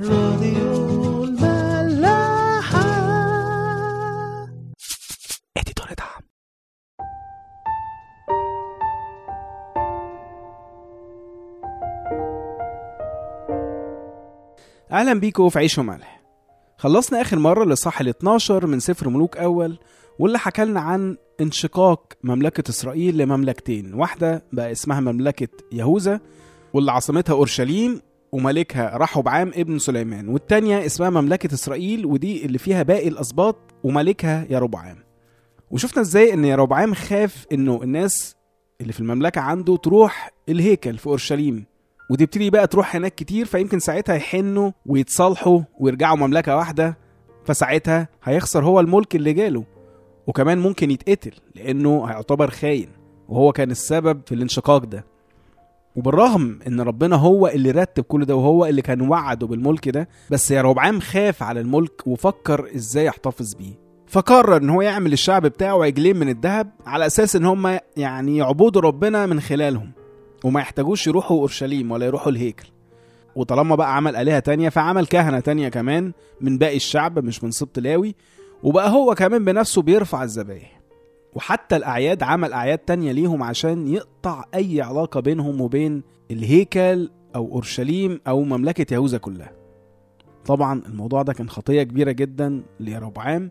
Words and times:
راديو 0.00 1.24
الملاحة. 1.24 2.82
اديتور 5.56 5.86
دعم. 5.98 6.22
أهلا 14.92 15.20
بيكم 15.20 15.48
في 15.48 15.58
عيش 15.58 15.78
وملح. 15.78 16.22
خلصنا 16.78 17.20
آخر 17.20 17.38
مرة 17.38 17.64
الاصحاح 17.64 18.00
ال 18.00 18.08
12 18.08 18.66
من 18.66 18.80
سفر 18.80 19.08
ملوك 19.08 19.36
أول 19.36 19.78
واللي 20.18 20.38
حكى 20.38 20.64
لنا 20.64 20.80
عن 20.80 21.16
انشقاق 21.40 22.12
مملكة 22.24 22.70
إسرائيل 22.70 23.18
لمملكتين. 23.18 23.94
واحدة 23.94 24.42
بقى 24.52 24.72
اسمها 24.72 25.00
مملكة 25.00 25.48
يهوذا 25.72 26.20
واللي 26.74 26.92
عاصمتها 26.92 27.32
أورشليم 27.32 28.00
وملكها 28.32 28.96
رحبعام 28.96 29.48
ابن 29.54 29.78
سليمان 29.78 30.28
والتانية 30.28 30.86
اسمها 30.86 31.10
مملكة 31.10 31.54
إسرائيل 31.54 32.06
ودي 32.06 32.44
اللي 32.46 32.58
فيها 32.58 32.82
باقي 32.82 33.08
الأسباط 33.08 33.56
وملكها 33.84 34.46
يربعام 34.50 34.98
وشفنا 35.70 36.02
إزاي 36.02 36.34
إن 36.34 36.44
يربعام 36.44 36.94
خاف 36.94 37.46
إنه 37.52 37.82
الناس 37.82 38.36
اللي 38.80 38.92
في 38.92 39.00
المملكة 39.00 39.40
عنده 39.40 39.76
تروح 39.76 40.30
الهيكل 40.48 40.98
في 40.98 41.06
أورشليم 41.06 41.64
وتبتدي 42.10 42.50
بقى 42.50 42.66
تروح 42.66 42.96
هناك 42.96 43.14
كتير 43.14 43.46
فيمكن 43.46 43.78
ساعتها 43.78 44.14
يحنوا 44.14 44.70
ويتصالحوا 44.86 45.60
ويرجعوا 45.80 46.16
مملكة 46.16 46.56
واحدة 46.56 46.98
فساعتها 47.44 48.08
هيخسر 48.24 48.64
هو 48.64 48.80
الملك 48.80 49.16
اللي 49.16 49.32
جاله 49.32 49.64
وكمان 50.26 50.58
ممكن 50.58 50.90
يتقتل 50.90 51.32
لأنه 51.54 52.04
هيعتبر 52.04 52.50
خاين 52.50 52.88
وهو 53.28 53.52
كان 53.52 53.70
السبب 53.70 54.20
في 54.26 54.34
الانشقاق 54.34 54.84
ده. 54.84 55.04
وبالرغم 55.96 56.58
إن 56.66 56.80
ربنا 56.80 57.16
هو 57.16 57.46
اللي 57.48 57.70
رتب 57.70 58.02
كل 58.04 58.24
ده 58.24 58.36
وهو 58.36 58.66
اللي 58.66 58.82
كان 58.82 59.00
وعده 59.00 59.46
بالملك 59.46 59.88
ده 59.88 60.08
بس 60.30 60.50
يا 60.50 60.62
ربعام 60.62 61.00
خاف 61.00 61.42
على 61.42 61.60
الملك 61.60 62.06
وفكر 62.06 62.68
إزاي 62.76 63.04
يحتفظ 63.04 63.54
بيه. 63.54 63.82
فقرر 64.06 64.56
إن 64.56 64.70
هو 64.70 64.82
يعمل 64.82 65.12
الشعب 65.12 65.42
بتاعه 65.46 65.84
عجلين 65.84 66.16
من 66.16 66.28
الذهب 66.28 66.70
على 66.86 67.06
أساس 67.06 67.36
إن 67.36 67.44
هم 67.44 67.78
يعني 67.96 68.36
يعبدوا 68.36 68.82
ربنا 68.82 69.26
من 69.26 69.40
خلالهم 69.40 69.90
وما 70.44 70.60
يحتاجوش 70.60 71.06
يروحوا 71.06 71.38
أورشليم 71.38 71.90
ولا 71.90 72.06
يروحوا 72.06 72.32
الهيكل. 72.32 72.68
وطالما 73.36 73.74
بقى 73.76 73.96
عمل 73.96 74.16
آلهة 74.16 74.38
تانية 74.38 74.68
فعمل 74.68 75.06
كهنة 75.06 75.40
تانية 75.40 75.68
كمان 75.68 76.12
من 76.40 76.58
باقي 76.58 76.76
الشعب 76.76 77.18
مش 77.24 77.44
من 77.44 77.50
سبط 77.50 77.78
لاوي 77.78 78.14
وبقى 78.62 78.90
هو 78.90 79.14
كمان 79.14 79.44
بنفسه 79.44 79.82
بيرفع 79.82 80.22
الذبايح. 80.22 80.81
وحتى 81.34 81.76
الأعياد 81.76 82.22
عمل 82.22 82.52
أعياد 82.52 82.78
تانية 82.78 83.12
ليهم 83.12 83.42
عشان 83.42 83.88
يقطع 83.88 84.44
أي 84.54 84.80
علاقة 84.80 85.20
بينهم 85.20 85.60
وبين 85.60 86.02
الهيكل 86.30 87.10
أو 87.36 87.48
أورشليم 87.52 88.20
أو 88.28 88.42
مملكة 88.42 88.94
يهوذا 88.94 89.18
كلها. 89.18 89.52
طبعا 90.46 90.82
الموضوع 90.86 91.22
ده 91.22 91.32
كان 91.32 91.48
خطية 91.48 91.82
كبيرة 91.82 92.10
جدا 92.12 92.62
ليربعام 92.80 93.50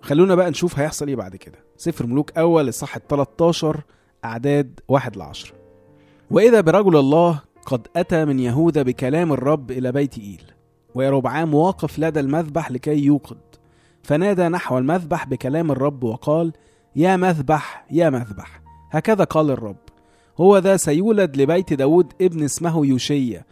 خلونا 0.00 0.34
بقى 0.34 0.50
نشوف 0.50 0.78
هيحصل 0.78 1.08
إيه 1.08 1.16
بعد 1.16 1.36
كده. 1.36 1.58
سفر 1.76 2.06
ملوك 2.06 2.38
أول 2.38 2.68
الصح 2.68 2.98
13 2.98 3.80
أعداد 4.24 4.80
واحد 4.88 5.16
لعشرة. 5.16 5.54
وإذا 6.30 6.60
برجل 6.60 6.96
الله 6.96 7.40
قد 7.66 7.86
أتى 7.96 8.24
من 8.24 8.40
يهوذا 8.40 8.82
بكلام 8.82 9.32
الرب 9.32 9.70
إلى 9.70 9.92
بيت 9.92 10.18
إيل. 10.18 10.42
ويربعام 10.94 11.54
واقف 11.54 11.98
لدى 11.98 12.20
المذبح 12.20 12.70
لكي 12.70 13.04
يوقد. 13.04 13.38
فنادى 14.02 14.48
نحو 14.48 14.78
المذبح 14.78 15.26
بكلام 15.26 15.70
الرب 15.70 16.04
وقال 16.04 16.52
يا 16.96 17.16
مذبح 17.16 17.86
يا 17.90 18.10
مذبح. 18.10 18.60
هكذا 18.90 19.24
قال 19.24 19.50
الرب. 19.50 19.76
هو 20.40 20.58
ذا 20.58 20.76
سيولد 20.76 21.36
لبيت 21.36 21.72
داود 21.72 22.12
ابن 22.20 22.42
اسمه 22.42 22.86
يوشيا 22.86 23.44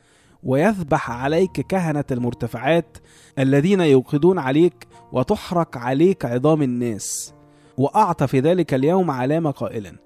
ويذبح 0.42 1.10
عليك 1.10 1.52
كهنة 1.52 2.04
المرتفعات 2.10 2.98
الذين 3.38 3.80
يوقدون 3.80 4.38
عليك 4.38 4.86
وتحرق 5.12 5.78
عليك 5.78 6.24
عظام 6.24 6.62
الناس. 6.62 7.34
وأعطى 7.78 8.26
في 8.26 8.40
ذلك 8.40 8.74
اليوم 8.74 9.10
علامة 9.10 9.50
قائلا. 9.50 9.96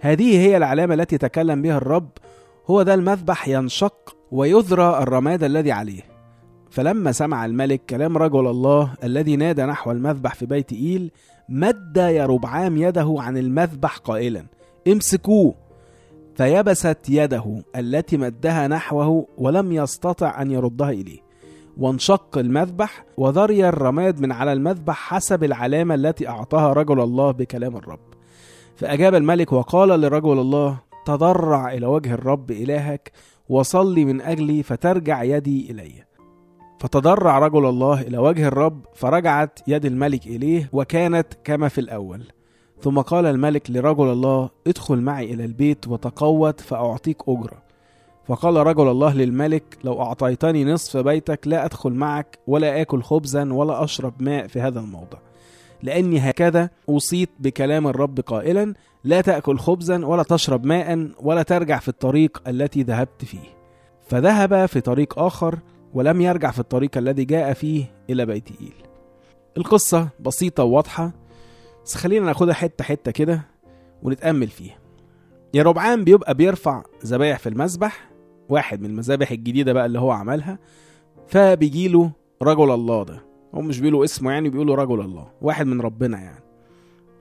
هذه 0.00 0.38
هي 0.38 0.56
العلامة 0.56 0.94
التي 0.94 1.18
تكلم 1.18 1.62
بها 1.62 1.76
الرب. 1.76 2.10
هو 2.66 2.82
ذا 2.82 2.94
المذبح 2.94 3.48
ينشق 3.48 4.16
ويذرى 4.30 4.98
الرماد 5.02 5.44
الذي 5.44 5.72
عليه. 5.72 6.02
فلما 6.70 7.12
سمع 7.12 7.44
الملك 7.44 7.82
كلام 7.90 8.18
رجل 8.18 8.46
الله 8.46 8.94
الذي 9.04 9.36
نادى 9.36 9.62
نحو 9.62 9.90
المذبح 9.90 10.34
في 10.34 10.46
بيت 10.46 10.72
إيل 10.72 11.10
مد 11.48 11.96
يربعام 11.96 12.76
يده 12.76 13.14
عن 13.18 13.36
المذبح 13.36 13.96
قائلا 13.96 14.44
امسكوه. 14.88 15.54
فيبست 16.34 16.98
يده 17.08 17.62
التي 17.76 18.16
مدها 18.16 18.68
نحوه 18.68 19.26
ولم 19.38 19.72
يستطع 19.72 20.42
أن 20.42 20.50
يردها 20.50 20.90
إليه. 20.90 21.18
وانشق 21.78 22.38
المذبح 22.38 23.04
وذري 23.16 23.68
الرماد 23.68 24.20
من 24.20 24.32
على 24.32 24.52
المذبح 24.52 24.96
حسب 24.96 25.44
العلامة 25.44 25.94
التي 25.94 26.28
أعطاها 26.28 26.72
رجل 26.72 27.00
الله 27.00 27.30
بكلام 27.30 27.76
الرب. 27.76 28.00
فأجاب 28.76 29.14
الملك 29.14 29.52
وقال 29.52 30.00
لرجل 30.00 30.38
الله 30.38 30.78
تضرع 31.06 31.72
إلى 31.72 31.86
وجه 31.86 32.14
الرب 32.14 32.50
إلهك 32.50 33.12
وصلي 33.48 34.04
من 34.04 34.20
أجلي 34.20 34.62
فترجع 34.62 35.22
يدي 35.22 35.70
إلي. 35.70 36.07
فتضرع 36.78 37.38
رجل 37.38 37.66
الله 37.66 38.00
إلى 38.00 38.18
وجه 38.18 38.48
الرب 38.48 38.80
فرجعت 38.94 39.60
يد 39.66 39.84
الملك 39.84 40.26
إليه 40.26 40.70
وكانت 40.72 41.26
كما 41.44 41.68
في 41.68 41.80
الأول. 41.80 42.22
ثم 42.82 43.00
قال 43.00 43.26
الملك 43.26 43.70
لرجل 43.70 44.12
الله 44.12 44.50
ادخل 44.66 45.00
معي 45.00 45.34
إلى 45.34 45.44
البيت 45.44 45.88
وتقوت 45.88 46.60
فأعطيك 46.60 47.28
أجرة. 47.28 47.62
فقال 48.26 48.56
رجل 48.56 48.88
الله 48.88 49.14
للملك 49.14 49.78
لو 49.84 50.02
أعطيتني 50.02 50.64
نصف 50.64 50.96
بيتك 50.96 51.48
لا 51.48 51.64
أدخل 51.64 51.92
معك 51.92 52.38
ولا 52.46 52.80
آكل 52.80 53.02
خبزا 53.02 53.52
ولا 53.52 53.84
أشرب 53.84 54.12
ماء 54.20 54.46
في 54.46 54.60
هذا 54.60 54.80
الموضع. 54.80 55.18
لأني 55.82 56.18
هكذا 56.18 56.70
أوصيت 56.88 57.30
بكلام 57.38 57.86
الرب 57.86 58.20
قائلا 58.20 58.74
لا 59.04 59.20
تأكل 59.20 59.58
خبزا 59.58 60.06
ولا 60.06 60.22
تشرب 60.22 60.66
ماء 60.66 61.08
ولا 61.22 61.42
ترجع 61.42 61.78
في 61.78 61.88
الطريق 61.88 62.42
التي 62.48 62.82
ذهبت 62.82 63.24
فيه. 63.24 63.58
فذهب 64.08 64.66
في 64.66 64.80
طريق 64.80 65.18
آخر 65.18 65.58
ولم 65.94 66.20
يرجع 66.20 66.50
في 66.50 66.58
الطريق 66.58 66.98
الذي 66.98 67.24
جاء 67.24 67.52
فيه 67.52 67.84
إلى 68.10 68.26
بيت 68.26 68.48
إيل. 68.60 68.74
القصة 69.56 70.08
بسيطة 70.20 70.64
وواضحة 70.64 71.12
بس 71.84 71.94
خلينا 71.94 72.26
ناخدها 72.26 72.54
حتة 72.54 72.84
حتة 72.84 73.10
كده 73.10 73.42
ونتأمل 74.02 74.48
فيها. 74.48 74.78
يا 75.54 75.62
ربعام 75.62 76.04
بيبقى 76.04 76.34
بيرفع 76.34 76.82
ذبايح 77.06 77.38
في 77.38 77.48
المذبح 77.48 78.10
واحد 78.48 78.80
من 78.80 78.90
المذابح 78.90 79.30
الجديدة 79.30 79.72
بقى 79.72 79.86
اللي 79.86 79.98
هو 79.98 80.10
عملها 80.10 80.58
فبيجيله 81.28 82.10
رجل 82.42 82.70
الله 82.70 83.02
ده. 83.04 83.22
هو 83.54 83.60
مش 83.60 83.80
بيقولوا 83.80 84.04
اسمه 84.04 84.32
يعني 84.32 84.48
بيقولوا 84.48 84.76
رجل 84.76 85.00
الله 85.00 85.28
واحد 85.42 85.66
من 85.66 85.80
ربنا 85.80 86.18
يعني. 86.20 86.42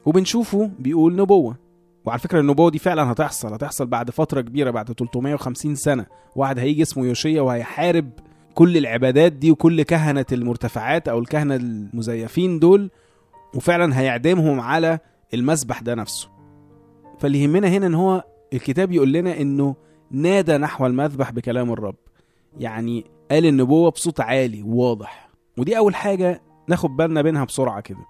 وبنشوفه 0.06 0.72
بيقول 0.79 1.16
نبوة. 1.16 1.56
وعلى 2.06 2.19
فكرة 2.19 2.39
النبوة 2.39 2.69
دي 2.72 2.79
فعلا 2.79 3.11
هتحصل 3.11 3.53
هتحصل 3.53 3.85
بعد 3.85 4.11
فترة 4.11 4.41
كبيرة 4.41 4.72
بعد 4.72 4.91
350 4.91 5.75
سنة. 5.75 6.06
واحد 6.35 6.59
هيجي 6.59 6.81
اسمه 6.81 7.06
يوشيا 7.06 7.41
وهيحارب 7.41 8.09
كل 8.57 8.78
العبادات 8.78 9.31
دي 9.31 9.51
وكل 9.51 9.84
كهنة 9.84 10.25
المرتفعات 10.31 11.07
أو 11.07 11.19
الكهنة 11.19 11.56
المزيفين 11.56 12.59
دول 12.59 12.91
وفعلا 13.56 14.00
هيعدمهم 14.00 14.59
على 14.59 15.00
المسبح 15.34 15.81
ده 15.81 15.95
نفسه. 15.95 16.29
فاللي 17.19 17.44
يهمنا 17.44 17.68
هنا 17.68 17.88
إن 17.88 17.94
هو 17.94 18.23
الكتاب 18.53 18.91
يقول 18.91 19.13
لنا 19.13 19.41
إنه 19.41 19.75
نادى 20.12 20.57
نحو 20.57 20.85
المذبح 20.85 21.31
بكلام 21.31 21.72
الرب. 21.72 21.95
يعني 22.57 23.06
قال 23.31 23.45
النبوة 23.45 23.91
بصوت 23.91 24.19
عالي 24.19 24.63
وواضح. 24.63 25.29
ودي 25.57 25.78
أول 25.78 25.95
حاجة 25.95 26.41
ناخد 26.68 26.97
بالنا 26.97 27.22
بينها 27.22 27.45
بسرعة 27.45 27.81
كده. 27.81 28.06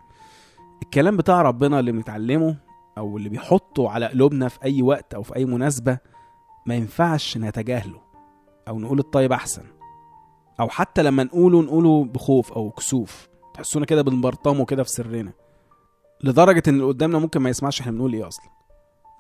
الكلام 0.84 1.18
بتاع 1.18 1.42
ربنا 1.42 1.80
اللي 1.80 1.92
بنتعلمه 1.92 2.58
أو 2.98 3.18
اللي 3.18 3.30
بيحطه 3.30 3.90
على 3.90 4.06
قلوبنا 4.06 4.48
في 4.48 4.64
أي 4.64 4.82
وقت 4.82 5.14
أو 5.14 5.24
في 5.24 5.36
أي 5.36 5.46
مناسبة 5.46 5.98
ما 6.66 6.76
ينفعش 6.76 7.38
نتجاهله 7.38 8.02
أو 8.68 8.80
نقول 8.80 9.00
الطيب 9.00 9.32
أحسن. 9.32 9.77
أو 10.60 10.70
حتى 10.70 11.04
لما 11.04 11.24
نقوله 11.24 11.62
نقوله 11.62 12.06
بخوف 12.06 12.54
أو 12.54 12.72
كسوف. 12.72 13.28
تحسونا 13.54 13.86
كده 13.86 14.02
بنبرطمه 14.02 14.66
كده 14.66 14.84
في 14.84 14.90
سرنا. 14.90 15.34
لدرجة 16.24 16.64
إن 16.68 16.74
اللي 16.74 16.86
قدامنا 16.86 17.20
ممكن 17.20 17.40
ما 17.40 17.50
يسمعش 17.50 17.82
إحنا 17.82 17.92
بنقول 17.92 18.14
إيه 18.14 18.28
أصلا. 18.28 18.46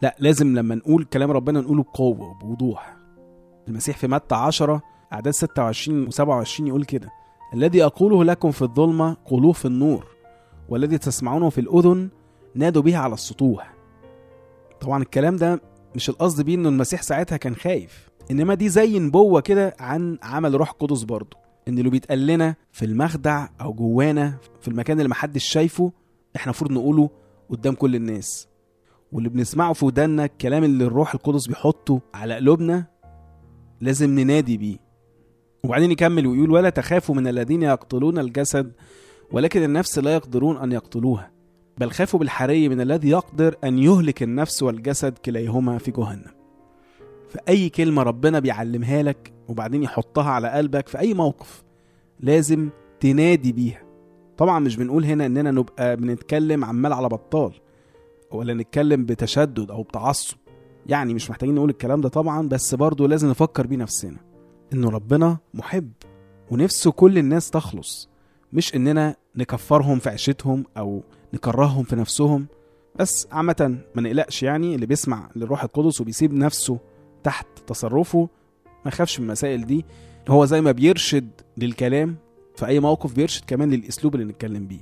لا 0.01 0.15
لازم 0.19 0.55
لما 0.55 0.75
نقول 0.75 1.03
كلام 1.03 1.31
ربنا 1.31 1.61
نقوله 1.61 1.83
بقوة 1.83 2.29
وبوضوح. 2.29 2.97
المسيح 3.67 3.97
في 3.97 4.07
متى 4.07 4.35
10 4.35 4.81
أعداد 5.13 5.33
26 5.33 6.09
و27 6.11 6.59
يقول 6.59 6.83
كده 6.85 7.09
الذي 7.53 7.85
أقوله 7.85 8.23
لكم 8.23 8.51
في 8.51 8.61
الظلمة 8.61 9.17
قولوه 9.25 9.51
في 9.51 9.65
النور 9.65 10.05
والذي 10.69 10.97
تسمعونه 10.97 11.49
في 11.49 11.61
الأذن 11.61 12.09
نادوا 12.55 12.81
به 12.81 12.97
على 12.97 13.13
السطوح. 13.13 13.73
طبعا 14.81 15.01
الكلام 15.01 15.35
ده 15.35 15.61
مش 15.95 16.09
القصد 16.09 16.41
بيه 16.41 16.55
إنه 16.55 16.69
المسيح 16.69 17.01
ساعتها 17.01 17.37
كان 17.37 17.55
خايف. 17.55 18.09
إنما 18.31 18.53
دي 18.53 18.69
زي 18.69 18.99
نبوة 18.99 19.41
كده 19.41 19.75
عن 19.79 20.17
عمل 20.23 20.53
روح 20.55 20.71
قدس 20.71 21.03
برضه. 21.03 21.37
إن 21.67 21.77
اللي 21.77 21.89
بيتقال 21.89 22.27
لنا 22.27 22.55
في 22.71 22.85
المخدع 22.85 23.47
أو 23.61 23.73
جوانا 23.73 24.37
في 24.61 24.67
المكان 24.67 24.97
اللي 24.97 25.09
محدش 25.09 25.43
شايفه 25.43 25.91
إحنا 26.35 26.45
المفروض 26.51 26.71
نقوله 26.71 27.09
قدام 27.49 27.73
كل 27.73 27.95
الناس. 27.95 28.47
واللي 29.11 29.29
بنسمعه 29.29 29.73
في 29.73 29.85
ودانا 29.85 30.25
الكلام 30.25 30.63
اللي 30.63 30.85
الروح 30.85 31.13
القدس 31.13 31.47
بيحطه 31.47 32.01
على 32.13 32.35
قلوبنا 32.35 32.85
لازم 33.81 34.19
ننادي 34.19 34.57
بيه. 34.57 34.77
وبعدين 35.63 35.91
يكمل 35.91 36.27
ويقول 36.27 36.51
ولا 36.51 36.69
تخافوا 36.69 37.15
من 37.15 37.27
الذين 37.27 37.63
يقتلون 37.63 38.19
الجسد 38.19 38.71
ولكن 39.31 39.63
النفس 39.63 39.99
لا 39.99 40.13
يقدرون 40.13 40.57
أن 40.57 40.71
يقتلوها 40.71 41.31
بل 41.77 41.91
خافوا 41.91 42.19
بالحري 42.19 42.69
من 42.69 42.81
الذي 42.81 43.09
يقدر 43.09 43.55
أن 43.63 43.79
يهلك 43.79 44.23
النفس 44.23 44.63
والجسد 44.63 45.17
كليهما 45.17 45.77
في 45.77 45.91
جهنم. 45.91 46.36
فأي 47.37 47.69
كلمة 47.69 48.03
ربنا 48.03 48.39
بيعلمها 48.39 49.03
لك 49.03 49.33
وبعدين 49.47 49.83
يحطها 49.83 50.29
على 50.29 50.49
قلبك 50.49 50.87
في 50.87 50.99
أي 50.99 51.13
موقف 51.13 51.63
لازم 52.19 52.69
تنادي 52.99 53.51
بيها. 53.51 53.81
طبعا 54.37 54.59
مش 54.59 54.75
بنقول 54.75 55.05
هنا 55.05 55.25
إننا 55.25 55.51
نبقى 55.51 55.97
بنتكلم 55.97 56.65
عمال 56.65 56.93
على 56.93 57.09
بطال 57.09 57.53
ولا 58.31 58.53
نتكلم 58.53 59.05
بتشدد 59.05 59.71
أو 59.71 59.83
بتعصب. 59.83 60.37
يعني 60.85 61.13
مش 61.13 61.29
محتاجين 61.29 61.55
نقول 61.55 61.69
الكلام 61.69 62.01
ده 62.01 62.09
طبعا 62.09 62.47
بس 62.47 62.75
برضه 62.75 63.07
لازم 63.07 63.29
نفكر 63.29 63.67
بيه 63.67 63.77
نفسنا 63.77 64.17
إنه 64.73 64.89
ربنا 64.89 65.37
محب 65.53 65.91
ونفسه 66.51 66.91
كل 66.91 67.17
الناس 67.17 67.49
تخلص. 67.49 68.09
مش 68.53 68.75
إننا 68.75 69.15
نكفرهم 69.35 69.99
في 69.99 70.09
عيشتهم 70.09 70.63
أو 70.77 71.03
نكرههم 71.33 71.83
في 71.83 71.95
نفسهم. 71.95 72.47
بس 72.95 73.27
عامة 73.31 73.77
ما 73.95 74.01
نقلقش 74.01 74.43
يعني 74.43 74.75
اللي 74.75 74.85
بيسمع 74.85 75.29
للروح 75.35 75.63
القدس 75.63 76.01
وبيسيب 76.01 76.33
نفسه 76.33 76.79
تحت 77.23 77.47
تصرفه 77.67 78.29
ما 78.85 78.89
يخافش 78.91 79.19
من 79.19 79.25
المسائل 79.25 79.65
دي. 79.65 79.85
هو 80.29 80.45
زي 80.45 80.61
ما 80.61 80.71
بيرشد 80.71 81.29
للكلام 81.57 82.15
في 82.55 82.65
أي 82.65 82.79
موقف 82.79 83.13
بيرشد 83.13 83.43
كمان 83.47 83.69
للأسلوب 83.69 84.15
اللي 84.15 84.25
نتكلم 84.25 84.67
بيه. 84.67 84.81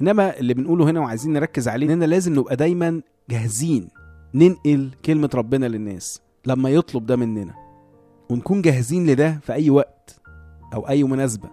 إنما 0.00 0.38
اللي 0.38 0.54
بنقوله 0.54 0.90
هنا 0.90 1.00
وعايزين 1.00 1.32
نركز 1.32 1.68
عليه 1.68 1.86
إننا 1.86 2.04
لازم 2.04 2.34
نبقى 2.38 2.56
دايما 2.56 3.02
جاهزين 3.30 3.88
ننقل 4.34 4.90
كلمة 5.04 5.30
ربنا 5.34 5.66
للناس 5.66 6.20
لما 6.46 6.70
يطلب 6.70 7.06
ده 7.06 7.16
مننا. 7.16 7.54
ونكون 8.30 8.62
جاهزين 8.62 9.06
لده 9.06 9.38
في 9.42 9.52
أي 9.52 9.70
وقت 9.70 10.20
أو 10.74 10.88
أي 10.88 11.04
مناسبة 11.04 11.48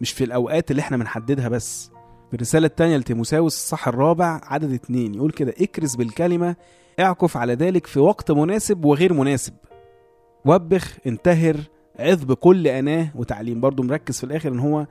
مش 0.00 0.12
في 0.12 0.24
الأوقات 0.24 0.70
اللي 0.70 0.80
إحنا 0.80 0.96
بنحددها 0.96 1.48
بس. 1.48 1.90
في 2.30 2.34
الرسالة 2.36 2.66
التانية 2.66 2.96
لتيموساوس 2.96 3.54
الصح 3.56 3.88
الرابع 3.88 4.40
عدد 4.44 4.72
اتنين 4.72 5.14
يقول 5.14 5.30
كده 5.30 5.54
اكرز 5.60 5.94
بالكلمة 5.96 6.56
اعكف 7.00 7.36
على 7.36 7.54
ذلك 7.54 7.86
في 7.86 8.00
وقت 8.00 8.30
مناسب 8.30 8.84
وغير 8.84 9.12
مناسب. 9.12 9.54
وبخ 10.44 10.98
انتهر 11.06 11.56
عظ 11.98 12.24
بكل 12.24 12.66
آناة 12.68 13.08
وتعليم. 13.14 13.60
برضو 13.60 13.82
مركز 13.82 14.18
في 14.18 14.24
الآخر 14.24 14.52
إن 14.52 14.58
هو 14.58 14.86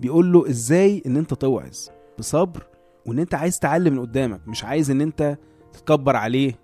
بيقول 0.00 0.32
له 0.32 0.48
إزاي 0.48 1.02
إن 1.06 1.16
أنت 1.16 1.34
توعظ 1.34 1.78
بصبر 2.18 2.66
وإن 3.06 3.18
أنت 3.18 3.34
عايز 3.34 3.58
تعلم 3.58 3.86
اللي 3.86 4.00
قدامك 4.00 4.40
مش 4.48 4.64
عايز 4.64 4.90
إن 4.90 5.00
أنت 5.00 5.38
تتكبر 5.72 6.16
عليه 6.16 6.58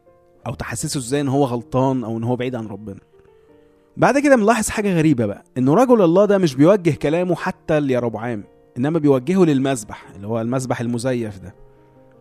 أو 0.46 0.54
تحسسه 0.54 0.99
إزاي 0.99 1.20
إن 1.20 1.28
هو 1.28 1.44
غلطان 1.44 2.04
أو 2.04 2.19
إن 2.19 2.25
هو 2.25 2.37
بعيد 2.37 2.54
عن 2.54 2.66
ربنا. 2.66 3.00
بعد 3.96 4.19
كده 4.19 4.37
بنلاحظ 4.37 4.69
حاجة 4.69 4.94
غريبة 4.99 5.26
بقى 5.26 5.44
انه 5.58 5.75
رجل 5.75 6.02
الله 6.02 6.25
ده 6.25 6.38
مش 6.38 6.54
بيوجه 6.54 6.90
كلامه 6.90 7.34
حتى 7.34 7.81
ليربعام 7.81 8.44
إنما 8.78 8.99
بيوجهه 8.99 9.44
للمذبح 9.44 10.10
اللي 10.16 10.26
هو 10.26 10.40
المذبح 10.40 10.81
المزيف 10.81 11.38
ده. 11.38 11.54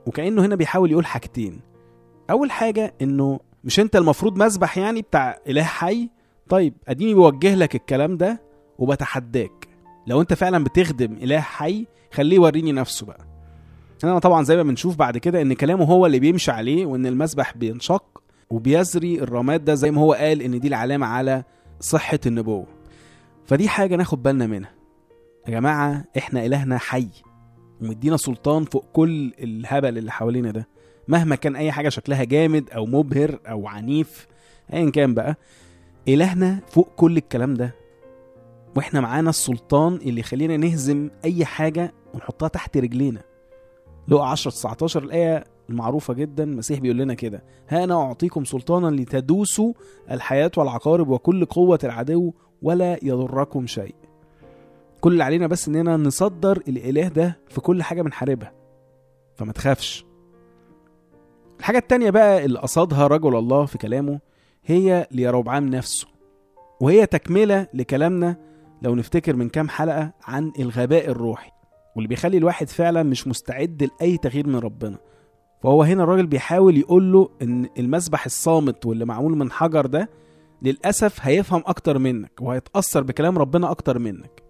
وكأنه 0.05 0.45
هنا 0.45 0.55
بيحاول 0.55 0.91
يقول 0.91 1.05
حاجتين. 1.05 1.59
أول 2.29 2.51
حاجة 2.51 2.93
إنه 3.01 3.39
مش 3.63 3.79
أنت 3.79 3.95
المفروض 3.95 4.37
مذبح 4.37 4.77
يعني 4.77 5.01
بتاع 5.01 5.39
إله 5.47 5.63
حي؟ 5.63 6.09
طيب 6.49 6.73
أديني 6.87 7.13
بوجه 7.13 7.55
لك 7.55 7.75
الكلام 7.75 8.17
ده 8.17 8.41
وبتحداك. 8.79 9.67
لو 10.07 10.21
أنت 10.21 10.33
فعلا 10.33 10.63
بتخدم 10.63 11.13
إله 11.13 11.39
حي 11.39 11.87
خليه 12.13 12.35
يوريني 12.35 12.71
نفسه 12.71 13.05
بقى. 13.05 13.25
أنا 14.03 14.19
طبعا 14.19 14.43
زي 14.43 14.55
ما 14.55 14.63
بنشوف 14.63 14.95
بعد 14.95 15.17
كده 15.17 15.41
إن 15.41 15.53
كلامه 15.53 15.85
هو 15.85 16.05
اللي 16.05 16.19
بيمشي 16.19 16.51
عليه 16.51 16.85
وإن 16.85 17.05
المسبح 17.05 17.57
بينشق 17.57 18.21
وبيزري 18.49 19.19
الرماد 19.19 19.65
ده 19.65 19.75
زي 19.75 19.91
ما 19.91 20.01
هو 20.01 20.13
قال 20.13 20.41
إن 20.41 20.59
دي 20.59 20.67
العلامة 20.67 21.05
على 21.07 21.43
صحة 21.79 22.19
النبوة. 22.25 22.65
فدي 23.45 23.69
حاجة 23.69 23.95
ناخد 23.95 24.23
بالنا 24.23 24.47
منها. 24.47 24.71
يا 25.47 25.51
جماعة 25.51 26.05
إحنا 26.17 26.45
إلهنا 26.45 26.77
حي 26.77 27.07
ومدينا 27.81 28.17
سلطان 28.17 28.63
فوق 28.63 28.85
كل 28.93 29.33
الهبل 29.39 29.97
اللي 29.97 30.11
حوالينا 30.11 30.51
ده. 30.51 30.67
مهما 31.07 31.35
كان 31.35 31.55
أي 31.55 31.71
حاجة 31.71 31.89
شكلها 31.89 32.23
جامد 32.23 32.69
أو 32.69 32.85
مبهر 32.85 33.39
أو 33.49 33.67
عنيف 33.67 34.27
ايا 34.73 34.89
كان 34.89 35.13
بقى 35.13 35.35
إلهنا 36.07 36.59
فوق 36.67 36.89
كل 36.95 37.17
الكلام 37.17 37.53
ده. 37.53 37.75
وإحنا 38.75 39.01
معانا 39.01 39.29
السلطان 39.29 39.95
اللي 39.95 40.19
يخلينا 40.19 40.57
نهزم 40.57 41.09
أي 41.25 41.45
حاجة 41.45 41.93
ونحطها 42.13 42.47
تحت 42.47 42.77
رجلينا. 42.77 43.21
لقى 44.07 44.29
10 44.31 44.51
19 44.51 45.03
الآية 45.03 45.43
المعروفة 45.69 46.13
جدا 46.13 46.43
المسيح 46.43 46.79
بيقول 46.79 46.97
لنا 46.97 47.13
كده 47.13 47.43
ها 47.69 47.83
أنا 47.83 47.95
أعطيكم 48.01 48.43
سلطانا 48.45 48.87
لتدوسوا 49.01 49.73
الحياة 50.11 50.51
والعقارب 50.57 51.09
وكل 51.09 51.45
قوة 51.45 51.79
العدو 51.83 52.33
ولا 52.61 52.99
يضركم 53.03 53.67
شيء. 53.67 53.95
كل 55.01 55.11
اللي 55.11 55.23
علينا 55.23 55.47
بس 55.47 55.67
إننا 55.67 55.97
نصدر 55.97 56.57
الإله 56.67 57.07
ده 57.07 57.39
في 57.49 57.61
كل 57.61 57.83
حاجة 57.83 58.01
بنحاربها. 58.01 58.53
فما 59.35 59.51
تخافش. 59.53 60.05
الحاجة 61.59 61.77
التانية 61.77 62.09
بقى 62.09 62.45
اللي 62.45 62.59
قصدها 62.59 63.07
رجل 63.07 63.35
الله 63.35 63.65
في 63.65 63.77
كلامه 63.77 64.19
هي 64.65 65.07
ليربعام 65.11 65.67
نفسه 65.69 66.07
وهي 66.81 67.05
تكملة 67.05 67.67
لكلامنا 67.73 68.35
لو 68.81 68.95
نفتكر 68.95 69.35
من 69.35 69.49
كام 69.49 69.69
حلقة 69.69 70.11
عن 70.23 70.51
الغباء 70.59 71.09
الروحي 71.09 71.51
واللي 71.95 72.07
بيخلي 72.07 72.37
الواحد 72.37 72.69
فعلا 72.69 73.03
مش 73.03 73.27
مستعد 73.27 73.89
لأي 74.01 74.17
تغيير 74.17 74.47
من 74.47 74.55
ربنا. 74.55 74.97
فهو 75.63 75.83
هنا 75.83 76.03
الراجل 76.03 76.25
بيحاول 76.27 76.77
يقول 76.77 77.11
له 77.13 77.29
إن 77.41 77.69
المسبح 77.79 78.25
الصامت 78.25 78.85
واللي 78.85 79.05
معمول 79.05 79.37
من 79.37 79.51
حجر 79.51 79.85
ده 79.85 80.09
للأسف 80.61 81.17
هيفهم 81.21 81.63
أكتر 81.65 81.97
منك 81.99 82.31
وهيتأثر 82.41 83.03
بكلام 83.03 83.37
ربنا 83.37 83.71
أكتر 83.71 83.99
منك. 83.99 84.43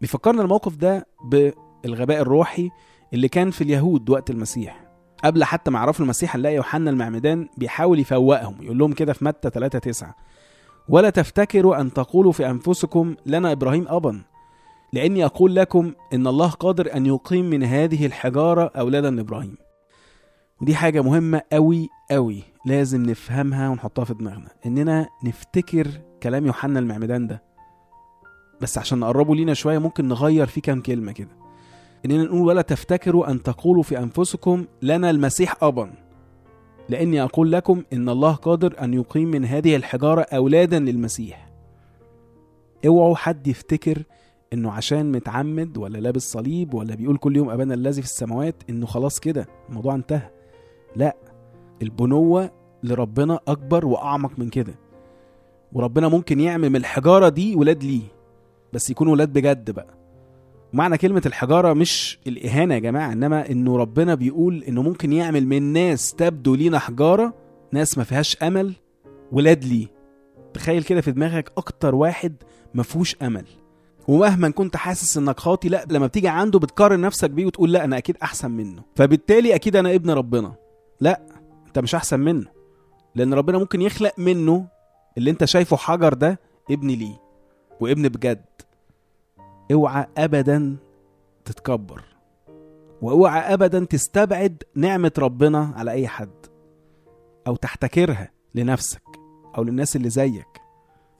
بيفكرنا 0.00 0.42
الموقف 0.42 0.76
ده 0.76 1.06
بالغباء 1.24 2.20
الروحي 2.20 2.70
اللي 3.12 3.28
كان 3.28 3.50
في 3.50 3.64
اليهود 3.64 4.10
وقت 4.10 4.30
المسيح. 4.30 4.83
قبل 5.24 5.44
حتى 5.44 5.70
ما 5.70 5.78
يعرفوا 5.78 6.04
المسيح 6.04 6.36
نلاقي 6.36 6.54
يوحنا 6.54 6.90
المعمدان 6.90 7.48
بيحاول 7.56 7.98
يفوقهم 7.98 8.56
يقول 8.60 8.78
لهم 8.78 8.92
كده 8.92 9.12
في 9.12 9.24
متى 9.24 9.50
3 9.50 9.78
9 9.78 10.14
ولا 10.88 11.10
تفتكروا 11.10 11.80
أن 11.80 11.92
تقولوا 11.92 12.32
في 12.32 12.50
أنفسكم 12.50 13.14
لنا 13.26 13.52
إبراهيم 13.52 13.86
أبا؟ 13.88 14.22
لأني 14.92 15.24
أقول 15.24 15.56
لكم 15.56 15.92
إن 16.12 16.26
الله 16.26 16.50
قادر 16.50 16.96
أن 16.96 17.06
يقيم 17.06 17.50
من 17.50 17.62
هذه 17.62 18.06
الحجارة 18.06 18.70
أولادا 18.76 19.10
لإبراهيم 19.10 19.56
ودي 20.62 20.74
حاجة 20.74 21.02
مهمة 21.02 21.42
أوي 21.52 21.88
أوي 22.12 22.42
لازم 22.66 23.02
نفهمها 23.02 23.68
ونحطها 23.68 24.04
في 24.04 24.14
دماغنا 24.14 24.48
إننا 24.66 25.08
نفتكر 25.24 25.86
كلام 26.22 26.46
يوحنا 26.46 26.78
المعمدان 26.78 27.26
ده. 27.26 27.42
بس 28.60 28.78
عشان 28.78 28.98
نقربه 28.98 29.34
لينا 29.34 29.54
شوية 29.54 29.78
ممكن 29.78 30.08
نغير 30.08 30.46
فيه 30.46 30.60
كام 30.60 30.80
كلمة 30.80 31.12
كده. 31.12 31.43
إننا 32.06 32.22
نقول 32.22 32.40
ولا 32.42 32.62
تفتكروا 32.62 33.30
أن 33.30 33.42
تقولوا 33.42 33.82
في 33.82 33.98
أنفسكم 33.98 34.64
لنا 34.82 35.10
المسيح 35.10 35.64
أبا. 35.64 35.90
لأني 36.88 37.22
أقول 37.22 37.52
لكم 37.52 37.82
إن 37.92 38.08
الله 38.08 38.32
قادر 38.32 38.74
أن 38.82 38.94
يقيم 38.94 39.30
من 39.30 39.44
هذه 39.44 39.76
الحجارة 39.76 40.20
أولادا 40.22 40.78
للمسيح. 40.78 41.50
اوعوا 42.86 43.16
حد 43.16 43.46
يفتكر 43.46 44.02
إنه 44.52 44.70
عشان 44.72 45.12
متعمد 45.12 45.76
ولا 45.76 45.98
لابس 45.98 46.32
صليب 46.32 46.74
ولا 46.74 46.94
بيقول 46.94 47.16
كل 47.16 47.36
يوم 47.36 47.50
أبانا 47.50 47.74
الذي 47.74 48.02
في 48.02 48.08
السماوات 48.08 48.54
إنه 48.70 48.86
خلاص 48.86 49.20
كده 49.20 49.46
الموضوع 49.68 49.94
انتهى. 49.94 50.30
لا 50.96 51.16
البنوة 51.82 52.50
لربنا 52.82 53.40
أكبر 53.48 53.86
وأعمق 53.86 54.38
من 54.38 54.48
كده. 54.48 54.74
وربنا 55.72 56.08
ممكن 56.08 56.40
يعمل 56.40 56.70
من 56.70 56.76
الحجارة 56.76 57.28
دي 57.28 57.56
ولاد 57.56 57.84
ليه 57.84 58.02
بس 58.72 58.90
يكونوا 58.90 59.12
ولاد 59.12 59.32
بجد 59.32 59.70
بقى. 59.70 60.03
معنى 60.74 60.98
كلمة 60.98 61.22
الحجارة 61.26 61.72
مش 61.72 62.18
الإهانة 62.26 62.74
يا 62.74 62.78
جماعة 62.78 63.12
إنما 63.12 63.50
إنه 63.50 63.76
ربنا 63.76 64.14
بيقول 64.14 64.64
إنه 64.64 64.82
ممكن 64.82 65.12
يعمل 65.12 65.46
من 65.46 65.62
ناس 65.62 66.14
تبدو 66.14 66.54
لينا 66.54 66.78
حجارة 66.78 67.34
ناس 67.72 67.98
ما 67.98 68.04
فيهاش 68.04 68.36
أمل 68.42 68.72
ولاد 69.32 69.64
ليه 69.64 69.86
تخيل 70.54 70.82
كده 70.82 71.00
في 71.00 71.12
دماغك 71.12 71.52
أكتر 71.56 71.94
واحد 71.94 72.34
ما 72.74 72.82
فيهوش 72.82 73.16
أمل. 73.22 73.44
ومهما 74.08 74.50
كنت 74.50 74.76
حاسس 74.76 75.16
إنك 75.16 75.40
خاطي 75.40 75.68
لأ 75.68 75.84
لما 75.90 76.06
بتيجي 76.06 76.28
عنده 76.28 76.58
بتقارن 76.58 77.00
نفسك 77.00 77.30
بيه 77.30 77.46
وتقول 77.46 77.72
لأ 77.72 77.84
أنا 77.84 77.98
أكيد 77.98 78.16
أحسن 78.22 78.50
منه. 78.50 78.82
فبالتالي 78.96 79.54
أكيد 79.54 79.76
أنا 79.76 79.94
ابن 79.94 80.10
ربنا. 80.10 80.54
لأ 81.00 81.20
أنت 81.66 81.78
مش 81.78 81.94
أحسن 81.94 82.20
منه. 82.20 82.46
لأن 83.14 83.34
ربنا 83.34 83.58
ممكن 83.58 83.82
يخلق 83.82 84.12
منه 84.18 84.66
اللي 85.18 85.30
أنت 85.30 85.44
شايفه 85.44 85.76
حجر 85.76 86.14
ده 86.14 86.40
ابن 86.70 86.88
ليه 86.88 87.20
وابن 87.80 88.08
بجد. 88.08 88.44
اوعى 89.72 90.06
ابدا 90.18 90.76
تتكبر. 91.44 92.02
واوعى 93.02 93.40
ابدا 93.54 93.84
تستبعد 93.84 94.62
نعمة 94.74 95.12
ربنا 95.18 95.72
على 95.76 95.90
اي 95.90 96.08
حد. 96.08 96.46
أو 97.46 97.56
تحتكرها 97.56 98.30
لنفسك 98.54 99.02
أو 99.58 99.62
للناس 99.64 99.96
اللي 99.96 100.10
زيك. 100.10 100.60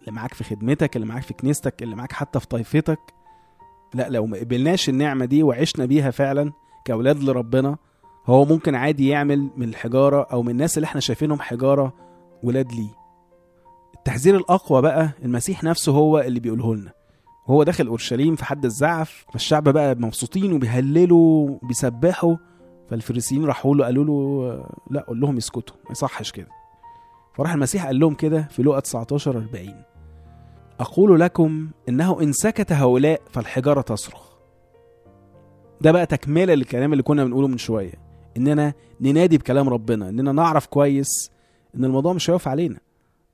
اللي 0.01 0.13
معاك 0.13 0.35
في 0.35 0.45
خدمتك 0.45 0.97
اللي 0.97 1.07
معاك 1.07 1.23
في 1.23 1.35
كنيستك 1.35 1.83
اللي 1.83 1.95
معاك 1.97 2.13
حتى 2.13 2.41
في 2.41 2.47
طائفتك 2.49 2.99
لا 3.95 4.09
لو 4.09 4.27
ما 4.27 4.39
قبلناش 4.39 4.89
النعمة 4.89 5.25
دي 5.25 5.43
وعشنا 5.43 5.85
بيها 5.87 6.11
فعلا 6.11 6.53
كأولاد 6.85 7.23
لربنا 7.23 7.77
هو 8.27 8.45
ممكن 8.45 8.75
عادي 8.75 9.09
يعمل 9.09 9.51
من 9.57 9.69
الحجارة 9.69 10.27
أو 10.33 10.43
من 10.43 10.51
الناس 10.51 10.79
اللي 10.79 10.85
إحنا 10.87 11.01
شايفينهم 11.01 11.41
حجارة 11.41 11.93
ولاد 12.43 12.73
ليه. 12.73 12.91
التحذير 13.95 14.37
الأقوى 14.37 14.83
بقى 14.83 15.11
المسيح 15.25 15.65
نفسه 15.65 15.93
هو 15.93 16.19
اللي 16.19 16.41
بيقوله 16.41 16.75
لنا. 16.75 16.93
وهو 17.47 17.63
داخل 17.63 17.87
اورشليم 17.87 18.37
في 18.37 18.45
حد 18.45 18.65
الزعف 18.65 19.25
فالشعب 19.33 19.69
بقى 19.69 19.95
مبسوطين 19.95 20.53
وبيهللوا 20.53 21.51
وبيسبحوا 21.63 22.37
فالفريسيين 22.91 23.45
راحوا 23.45 23.75
له 23.75 23.85
قالوا 23.85 24.05
له 24.05 24.67
لا 24.91 25.01
قول 25.01 25.21
لهم 25.21 25.37
يسكتوا 25.37 25.77
ما 25.85 25.91
يصحش 25.91 26.33
كده. 26.33 26.49
فراح 27.35 27.53
المسيح 27.53 27.87
قال 27.87 27.99
لهم 27.99 28.15
كده 28.15 28.43
في 28.43 28.63
لوقا 28.63 28.81
19 28.81 29.37
40 29.39 29.75
أقول 30.81 31.21
لكم 31.21 31.69
إنه 31.89 32.23
إن 32.23 32.33
سكت 32.33 32.73
هؤلاء 32.73 33.21
فالحجارة 33.31 33.81
تصرخ. 33.81 34.23
ده 35.81 35.93
بقى 35.93 36.07
تكملة 36.07 36.55
للكلام 36.55 36.93
اللي 36.93 37.03
كنا 37.03 37.25
بنقوله 37.25 37.49
من 37.49 37.59
شوية 37.59 37.95
إننا 38.37 38.73
ننادي 39.01 39.39
بكلام 39.39 39.69
ربنا 39.69 40.09
إننا 40.09 40.33
نعرف 40.33 40.67
كويس 40.67 41.31
إن 41.77 41.85
الموضوع 41.85 42.13
مش 42.13 42.31
هيقف 42.31 42.49
علينا. 42.49 42.79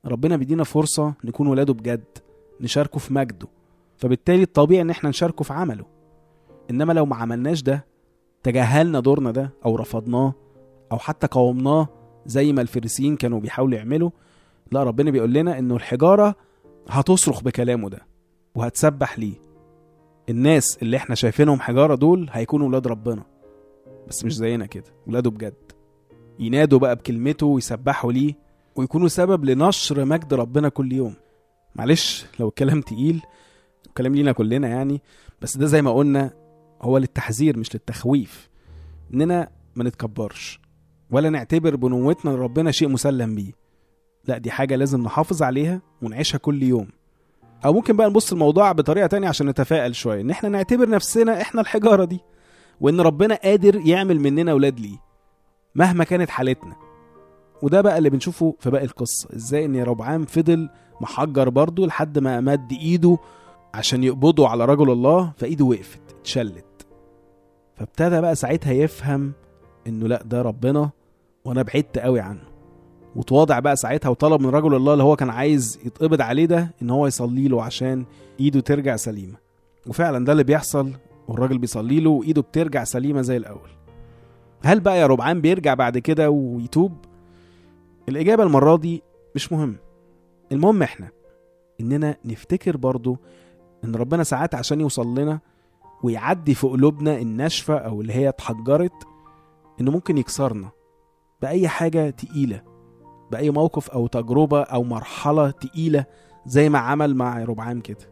ربنا 0.06 0.36
بيدينا 0.36 0.64
فرصة 0.64 1.14
نكون 1.24 1.46
ولاده 1.46 1.72
بجد 1.72 2.04
نشاركه 2.60 2.98
في 2.98 3.14
مجده 3.14 3.46
فبالتالي 4.00 4.42
الطبيعي 4.42 4.82
إن 4.82 4.90
إحنا 4.90 5.08
نشاركه 5.10 5.44
في 5.44 5.52
عمله. 5.52 5.84
إنما 6.70 6.92
لو 6.92 7.06
ما 7.06 7.16
عملناش 7.16 7.62
ده 7.62 7.86
تجاهلنا 8.42 9.00
دورنا 9.00 9.30
ده 9.30 9.50
أو 9.64 9.76
رفضناه 9.76 10.34
أو 10.92 10.98
حتى 10.98 11.26
قاومناه 11.26 11.88
زي 12.26 12.52
ما 12.52 12.62
الفريسيين 12.62 13.16
كانوا 13.16 13.40
بيحاولوا 13.40 13.78
يعملوا 13.78 14.10
لا 14.72 14.82
ربنا 14.82 15.10
بيقول 15.10 15.32
لنا 15.32 15.58
إنه 15.58 15.76
الحجارة 15.76 16.34
هتصرخ 16.88 17.42
بكلامه 17.42 17.88
ده 17.88 17.98
وهتسبح 18.54 19.18
ليه. 19.18 19.34
الناس 20.28 20.78
اللي 20.82 20.96
إحنا 20.96 21.14
شايفينهم 21.14 21.60
حجارة 21.60 21.94
دول 21.94 22.28
هيكونوا 22.32 22.68
ولاد 22.68 22.86
ربنا. 22.86 23.22
بس 24.08 24.24
مش 24.24 24.36
زينا 24.36 24.66
كده 24.66 24.84
ولاده 25.06 25.30
بجد. 25.30 25.54
ينادوا 26.38 26.78
بقى 26.78 26.96
بكلمته 26.96 27.46
ويسبحوا 27.46 28.12
ليه 28.12 28.34
ويكونوا 28.76 29.08
سبب 29.08 29.44
لنشر 29.44 30.04
مجد 30.04 30.34
ربنا 30.34 30.68
كل 30.68 30.92
يوم. 30.92 31.14
معلش 31.74 32.26
لو 32.40 32.48
الكلام 32.48 32.80
تقيل 32.80 33.22
الكلام 33.86 34.14
لينا 34.14 34.32
كلنا 34.32 34.68
يعني 34.68 35.02
بس 35.42 35.56
ده 35.56 35.66
زي 35.66 35.82
ما 35.82 35.90
قلنا 35.92 36.30
هو 36.82 36.98
للتحذير 36.98 37.58
مش 37.58 37.74
للتخويف 37.74 38.48
إننا 39.14 39.48
ما 39.76 39.84
نتكبرش 39.84 40.60
ولا 41.10 41.30
نعتبر 41.30 41.76
بنوتنا 41.76 42.30
لربنا 42.30 42.70
شيء 42.70 42.88
مسلم 42.88 43.34
بيه. 43.34 43.52
لا 44.24 44.38
دي 44.38 44.50
حاجة 44.50 44.76
لازم 44.76 45.02
نحافظ 45.02 45.42
عليها 45.42 45.80
ونعيشها 46.02 46.38
كل 46.38 46.62
يوم. 46.62 46.88
أو 47.64 47.72
ممكن 47.72 47.96
بقى 47.96 48.10
نبص 48.10 48.32
الموضوع 48.32 48.72
بطريقة 48.72 49.06
تانية 49.06 49.28
عشان 49.28 49.46
نتفائل 49.48 49.94
شوية 49.94 50.20
إن 50.20 50.30
إحنا 50.30 50.48
نعتبر 50.48 50.88
نفسنا 50.88 51.40
إحنا 51.40 51.60
الحجارة 51.60 52.04
دي 52.04 52.20
وإن 52.80 53.00
ربنا 53.00 53.34
قادر 53.34 53.76
يعمل 53.86 54.20
مننا 54.20 54.52
ولاد 54.52 54.80
ليه 54.80 54.98
مهما 55.74 56.04
كانت 56.04 56.30
حالتنا. 56.30 56.76
وده 57.62 57.80
بقى 57.80 57.98
اللي 57.98 58.10
بنشوفه 58.10 58.54
في 58.60 58.70
باقي 58.70 58.84
القصة 58.84 59.28
إزاي 59.36 59.64
إن 59.64 59.82
ربعام 59.82 60.24
فضل 60.24 60.68
محجر 61.00 61.48
برضه 61.48 61.86
لحد 61.86 62.18
ما 62.18 62.40
مد 62.40 62.72
إيده 62.72 63.18
عشان 63.74 64.04
يقبضوا 64.04 64.48
على 64.48 64.64
رجل 64.64 64.90
الله 64.90 65.32
فإيده 65.36 65.64
وقفت 65.64 66.00
اتشلت. 66.20 66.64
فابتدى 67.76 68.20
بقى 68.20 68.34
ساعتها 68.34 68.72
يفهم 68.72 69.32
إنه 69.86 70.06
لأ 70.08 70.22
ده 70.22 70.42
ربنا 70.42 70.90
وأنا 71.44 71.62
بعدت 71.62 71.98
قوي 71.98 72.20
عنه. 72.20 72.42
وتواضع 73.16 73.58
بقى 73.58 73.76
ساعتها 73.76 74.08
وطلب 74.08 74.40
من 74.40 74.48
رجل 74.48 74.74
الله 74.74 74.92
اللي 74.92 75.04
هو 75.04 75.16
كان 75.16 75.30
عايز 75.30 75.78
يتقبض 75.84 76.20
عليه 76.20 76.46
ده 76.46 76.70
إن 76.82 76.90
هو 76.90 77.06
يصلي 77.06 77.48
له 77.48 77.62
عشان 77.62 78.04
إيده 78.40 78.60
ترجع 78.60 78.96
سليمة. 78.96 79.34
وفعلا 79.86 80.24
ده 80.24 80.32
اللي 80.32 80.44
بيحصل 80.44 80.92
والراجل 81.28 81.58
بيصلي 81.58 82.00
له 82.00 82.10
وإيده 82.10 82.42
بترجع 82.42 82.84
سليمة 82.84 83.22
زي 83.22 83.36
الأول. 83.36 83.68
هل 84.62 84.80
بقى 84.80 84.98
يا 85.00 85.06
ربعان 85.06 85.40
بيرجع 85.40 85.74
بعد 85.74 85.98
كده 85.98 86.30
ويتوب؟ 86.30 86.92
الإجابة 88.08 88.42
المرة 88.42 88.76
دي 88.76 89.02
مش 89.34 89.52
مهم. 89.52 89.76
المهم 90.52 90.82
إحنا 90.82 91.08
إننا 91.80 92.16
نفتكر 92.24 92.76
برضو 92.76 93.16
إن 93.84 93.94
ربنا 93.94 94.22
ساعات 94.24 94.54
عشان 94.54 94.80
يوصل 94.80 95.14
لنا 95.18 95.40
ويعدي 96.02 96.54
في 96.54 96.66
قلوبنا 96.66 97.18
الناشفة 97.18 97.78
أو 97.78 98.00
اللي 98.00 98.12
هي 98.12 98.28
اتحجرت 98.28 98.92
إنه 99.80 99.90
ممكن 99.90 100.18
يكسرنا 100.18 100.70
بأي 101.42 101.68
حاجة 101.68 102.10
تقيلة 102.10 102.62
بأي 103.30 103.50
موقف 103.50 103.90
أو 103.90 104.06
تجربة 104.06 104.62
أو 104.62 104.82
مرحلة 104.84 105.50
تقيلة 105.50 106.04
زي 106.46 106.68
ما 106.68 106.78
عمل 106.78 107.14
مع 107.14 107.44
ربعام 107.44 107.80
كده. 107.80 108.10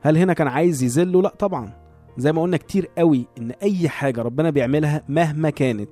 هل 0.00 0.16
هنا 0.16 0.32
كان 0.32 0.48
عايز 0.48 0.82
يذله؟ 0.82 1.22
لا 1.22 1.28
طبعا. 1.28 1.72
زي 2.18 2.32
ما 2.32 2.42
قلنا 2.42 2.56
كتير 2.56 2.90
قوي 2.98 3.26
إن 3.38 3.50
أي 3.50 3.88
حاجة 3.88 4.22
ربنا 4.22 4.50
بيعملها 4.50 5.02
مهما 5.08 5.50
كانت 5.50 5.90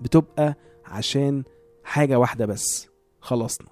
بتبقى 0.00 0.54
عشان 0.86 1.44
حاجة 1.84 2.18
واحدة 2.18 2.46
بس 2.46 2.88
خلصنا 3.20 3.68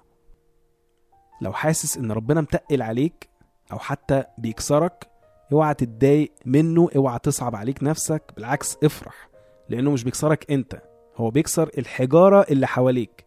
لو 1.41 1.53
حاسس 1.53 1.97
إن 1.97 2.11
ربنا 2.11 2.41
متقل 2.41 2.81
عليك 2.81 3.26
أو 3.71 3.79
حتى 3.79 4.23
بيكسرك 4.37 5.07
اوعى 5.53 5.73
تتضايق 5.73 6.31
منه 6.45 6.89
اوعى 6.95 7.19
تصعب 7.23 7.55
عليك 7.55 7.83
نفسك 7.83 8.23
بالعكس 8.35 8.77
افرح 8.83 9.29
لأنه 9.69 9.91
مش 9.91 10.03
بيكسرك 10.03 10.51
أنت 10.51 10.81
هو 11.15 11.29
بيكسر 11.29 11.69
الحجارة 11.77 12.45
اللي 12.51 12.67
حواليك 12.67 13.25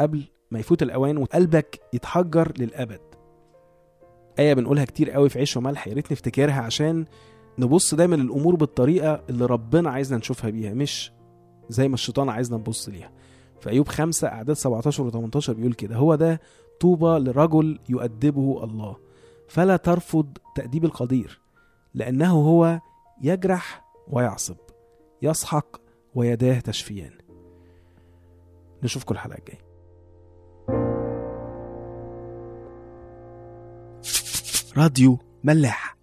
قبل 0.00 0.24
ما 0.50 0.58
يفوت 0.58 0.82
الأوان 0.82 1.16
وقلبك 1.16 1.80
يتحجر 1.92 2.52
للأبد. 2.58 3.00
آية 4.38 4.54
بنقولها 4.54 4.84
كتير 4.84 5.10
قوي 5.10 5.28
في 5.28 5.38
عيش 5.38 5.56
وملح 5.56 5.88
يا 5.88 5.94
ريت 5.94 6.12
نفتكرها 6.12 6.60
عشان 6.60 7.04
نبص 7.58 7.94
دايما 7.94 8.16
للأمور 8.16 8.54
بالطريقة 8.54 9.22
اللي 9.30 9.46
ربنا 9.46 9.90
عايزنا 9.90 10.18
نشوفها 10.18 10.50
بيها 10.50 10.74
مش 10.74 11.12
زي 11.68 11.88
ما 11.88 11.94
الشيطان 11.94 12.28
عايزنا 12.28 12.56
نبص 12.56 12.88
ليها. 12.88 13.10
في 13.60 13.70
أيوب 13.70 13.88
خمسة 13.88 14.28
أعداد 14.28 14.56
17 14.56 15.02
و 15.02 15.10
18 15.10 15.52
بيقول 15.52 15.72
كده 15.72 15.96
هو 15.96 16.14
ده 16.14 16.40
طوبى 16.80 17.18
لرجل 17.18 17.78
يؤدبه 17.88 18.64
الله. 18.64 18.96
فلا 19.48 19.76
ترفض 19.76 20.38
تأديب 20.54 20.84
القدير 20.84 21.40
لأنه 21.94 22.32
هو 22.32 22.80
يجرح 23.22 23.84
ويعصب 24.08 24.56
يسحق 25.22 25.76
ويداه 26.14 26.60
تشفيان. 26.60 27.18
نشوفكم 28.82 29.14
الحلقة 29.14 29.38
الجاية. 29.38 29.66
راديو 34.76 35.18
ملاح. 35.44 35.96